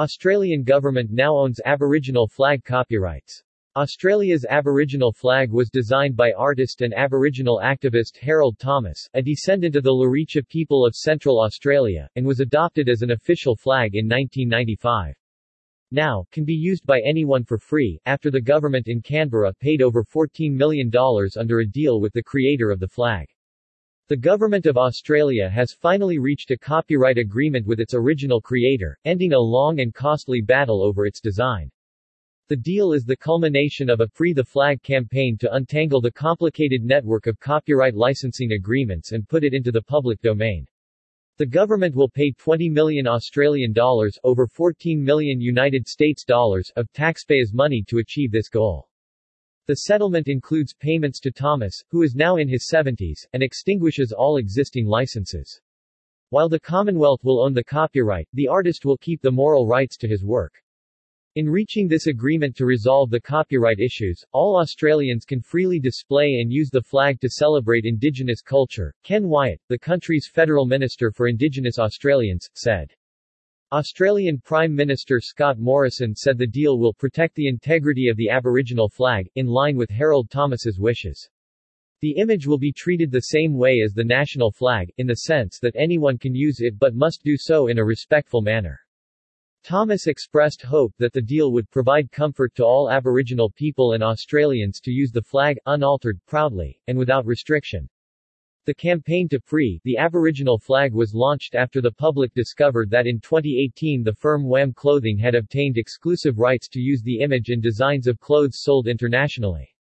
Australian 0.00 0.62
government 0.62 1.10
now 1.10 1.36
owns 1.36 1.60
Aboriginal 1.66 2.26
flag 2.26 2.64
copyrights. 2.64 3.44
Australia's 3.76 4.46
Aboriginal 4.48 5.12
flag 5.12 5.52
was 5.52 5.68
designed 5.68 6.16
by 6.16 6.32
artist 6.32 6.80
and 6.80 6.94
Aboriginal 6.94 7.60
activist 7.62 8.16
Harold 8.16 8.58
Thomas, 8.58 9.06
a 9.12 9.20
descendant 9.20 9.76
of 9.76 9.82
the 9.82 9.92
Luritja 9.92 10.42
people 10.48 10.86
of 10.86 10.94
Central 10.94 11.38
Australia, 11.38 12.08
and 12.16 12.24
was 12.24 12.40
adopted 12.40 12.88
as 12.88 13.02
an 13.02 13.10
official 13.10 13.54
flag 13.54 13.94
in 13.94 14.08
1995. 14.08 15.14
Now, 15.90 16.24
can 16.32 16.46
be 16.46 16.54
used 16.54 16.86
by 16.86 17.02
anyone 17.02 17.44
for 17.44 17.58
free, 17.58 18.00
after 18.06 18.30
the 18.30 18.40
government 18.40 18.88
in 18.88 19.02
Canberra 19.02 19.52
paid 19.60 19.82
over 19.82 20.02
$14 20.02 20.50
million 20.50 20.90
under 21.36 21.60
a 21.60 21.70
deal 21.70 22.00
with 22.00 22.14
the 22.14 22.22
creator 22.22 22.70
of 22.70 22.80
the 22.80 22.88
flag. 22.88 23.28
The 24.10 24.16
Government 24.16 24.66
of 24.66 24.76
Australia 24.76 25.48
has 25.48 25.72
finally 25.72 26.18
reached 26.18 26.50
a 26.50 26.58
copyright 26.58 27.16
agreement 27.16 27.64
with 27.64 27.78
its 27.78 27.94
original 27.94 28.40
creator, 28.40 28.98
ending 29.04 29.34
a 29.34 29.38
long 29.38 29.78
and 29.78 29.94
costly 29.94 30.40
battle 30.40 30.82
over 30.82 31.06
its 31.06 31.20
design. 31.20 31.70
The 32.48 32.56
deal 32.56 32.92
is 32.92 33.04
the 33.04 33.16
culmination 33.16 33.88
of 33.88 34.00
a 34.00 34.08
Free 34.08 34.32
the 34.32 34.42
Flag 34.42 34.82
campaign 34.82 35.38
to 35.38 35.54
untangle 35.54 36.00
the 36.00 36.10
complicated 36.10 36.82
network 36.82 37.28
of 37.28 37.38
copyright 37.38 37.94
licensing 37.94 38.50
agreements 38.50 39.12
and 39.12 39.28
put 39.28 39.44
it 39.44 39.54
into 39.54 39.70
the 39.70 39.82
public 39.82 40.20
domain. 40.22 40.66
The 41.36 41.46
government 41.46 41.94
will 41.94 42.10
pay 42.10 42.32
20 42.32 42.68
million 42.68 43.06
Australian 43.06 43.72
dollars 43.72 44.18
over 44.24 44.48
14 44.48 45.00
million 45.00 45.40
United 45.40 45.86
States 45.86 46.24
dollars 46.24 46.72
of 46.74 46.92
taxpayers' 46.92 47.54
money 47.54 47.84
to 47.86 47.98
achieve 47.98 48.32
this 48.32 48.48
goal. 48.48 48.89
The 49.70 49.86
settlement 49.86 50.26
includes 50.26 50.74
payments 50.74 51.20
to 51.20 51.30
Thomas, 51.30 51.84
who 51.90 52.02
is 52.02 52.16
now 52.16 52.38
in 52.38 52.48
his 52.48 52.68
70s, 52.68 53.24
and 53.32 53.40
extinguishes 53.40 54.10
all 54.10 54.38
existing 54.38 54.84
licenses. 54.84 55.60
While 56.30 56.48
the 56.48 56.58
Commonwealth 56.58 57.22
will 57.22 57.40
own 57.40 57.54
the 57.54 57.62
copyright, 57.62 58.26
the 58.32 58.48
artist 58.48 58.84
will 58.84 58.96
keep 58.96 59.22
the 59.22 59.30
moral 59.30 59.68
rights 59.68 59.96
to 59.98 60.08
his 60.08 60.24
work. 60.24 60.54
In 61.36 61.48
reaching 61.48 61.86
this 61.86 62.08
agreement 62.08 62.56
to 62.56 62.66
resolve 62.66 63.10
the 63.10 63.20
copyright 63.20 63.78
issues, 63.78 64.24
all 64.32 64.56
Australians 64.56 65.24
can 65.24 65.40
freely 65.40 65.78
display 65.78 66.40
and 66.40 66.52
use 66.52 66.70
the 66.70 66.82
flag 66.82 67.20
to 67.20 67.30
celebrate 67.30 67.84
Indigenous 67.84 68.42
culture, 68.42 68.92
Ken 69.04 69.28
Wyatt, 69.28 69.60
the 69.68 69.78
country's 69.78 70.26
Federal 70.26 70.66
Minister 70.66 71.12
for 71.12 71.28
Indigenous 71.28 71.78
Australians, 71.78 72.50
said. 72.54 72.92
Australian 73.72 74.40
Prime 74.40 74.74
Minister 74.74 75.20
Scott 75.20 75.60
Morrison 75.60 76.12
said 76.12 76.36
the 76.36 76.44
deal 76.44 76.76
will 76.76 76.92
protect 76.92 77.36
the 77.36 77.46
integrity 77.46 78.08
of 78.08 78.16
the 78.16 78.28
Aboriginal 78.28 78.88
flag, 78.88 79.30
in 79.36 79.46
line 79.46 79.76
with 79.76 79.88
Harold 79.90 80.28
Thomas's 80.28 80.80
wishes. 80.80 81.30
The 82.00 82.16
image 82.16 82.48
will 82.48 82.58
be 82.58 82.72
treated 82.72 83.12
the 83.12 83.20
same 83.20 83.56
way 83.56 83.80
as 83.84 83.92
the 83.92 84.02
national 84.02 84.50
flag, 84.50 84.90
in 84.98 85.06
the 85.06 85.18
sense 85.18 85.60
that 85.60 85.76
anyone 85.76 86.18
can 86.18 86.34
use 86.34 86.58
it 86.58 86.80
but 86.80 86.96
must 86.96 87.22
do 87.22 87.36
so 87.36 87.68
in 87.68 87.78
a 87.78 87.84
respectful 87.84 88.42
manner. 88.42 88.80
Thomas 89.62 90.08
expressed 90.08 90.62
hope 90.62 90.92
that 90.98 91.12
the 91.12 91.22
deal 91.22 91.52
would 91.52 91.70
provide 91.70 92.10
comfort 92.10 92.56
to 92.56 92.64
all 92.64 92.90
Aboriginal 92.90 93.50
people 93.50 93.92
and 93.92 94.02
Australians 94.02 94.80
to 94.80 94.90
use 94.90 95.12
the 95.12 95.22
flag, 95.22 95.58
unaltered, 95.66 96.18
proudly, 96.26 96.80
and 96.88 96.98
without 96.98 97.24
restriction. 97.24 97.88
The 98.70 98.74
campaign 98.74 99.28
to 99.30 99.40
free 99.40 99.80
the 99.82 99.96
Aboriginal 99.96 100.56
flag 100.56 100.94
was 100.94 101.12
launched 101.12 101.56
after 101.56 101.80
the 101.80 101.90
public 101.90 102.32
discovered 102.34 102.88
that 102.90 103.04
in 103.04 103.18
2018 103.18 104.04
the 104.04 104.14
firm 104.14 104.44
WAM 104.44 104.74
Clothing 104.74 105.18
had 105.18 105.34
obtained 105.34 105.76
exclusive 105.76 106.38
rights 106.38 106.68
to 106.68 106.80
use 106.80 107.02
the 107.02 107.18
image 107.18 107.50
and 107.50 107.60
designs 107.60 108.06
of 108.06 108.20
clothes 108.20 108.60
sold 108.60 108.86
internationally. 108.86 109.74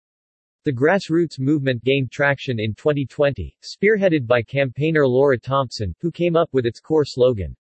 The 0.64 0.72
grassroots 0.72 1.38
movement 1.38 1.84
gained 1.84 2.12
traction 2.12 2.62
in 2.62 2.76
2020, 2.76 3.58
spearheaded 3.62 4.26
by 4.26 4.42
campaigner 4.42 5.06
Laura 5.06 5.38
Thompson, 5.38 5.94
who 6.00 6.10
came 6.10 6.38
up 6.38 6.48
with 6.54 6.66
its 6.66 6.80
core 6.80 7.04
slogan, 7.04 7.58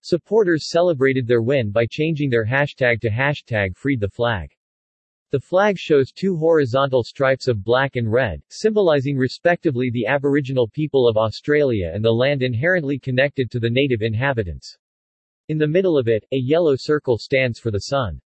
Supporters 0.00 0.70
celebrated 0.70 1.26
their 1.26 1.42
win 1.42 1.72
by 1.72 1.84
changing 1.84 2.30
their 2.30 2.46
hashtag 2.46 3.02
to 3.02 3.10
hashtag 3.10 3.76
freed 3.76 4.00
the 4.00 4.08
flag. 4.08 4.50
The 5.34 5.40
flag 5.40 5.76
shows 5.76 6.12
two 6.12 6.36
horizontal 6.36 7.02
stripes 7.02 7.48
of 7.48 7.64
black 7.64 7.96
and 7.96 8.08
red, 8.12 8.40
symbolizing 8.50 9.16
respectively 9.16 9.90
the 9.90 10.06
Aboriginal 10.06 10.68
people 10.68 11.08
of 11.08 11.16
Australia 11.16 11.90
and 11.92 12.04
the 12.04 12.12
land 12.12 12.40
inherently 12.40 13.00
connected 13.00 13.50
to 13.50 13.58
the 13.58 13.68
native 13.68 14.00
inhabitants. 14.00 14.78
In 15.48 15.58
the 15.58 15.66
middle 15.66 15.98
of 15.98 16.06
it, 16.06 16.24
a 16.30 16.36
yellow 16.36 16.76
circle 16.76 17.18
stands 17.18 17.58
for 17.58 17.72
the 17.72 17.80
sun. 17.80 18.20